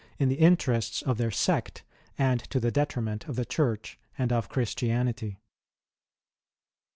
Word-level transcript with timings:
in 0.17 0.29
the 0.29 0.35
interests 0.39 1.03
of 1.03 1.19
their 1.19 1.29
sect, 1.29 1.83
and 2.17 2.39
to 2.49 2.59
the 2.59 2.71
detriment 2.71 3.27
of 3.27 3.35
the 3.35 3.45
Church 3.45 3.99
and 4.17 4.33
of 4.33 4.49
Christianity. 4.49 5.37